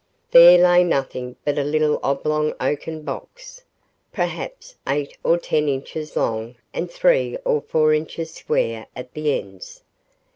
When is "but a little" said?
1.45-1.99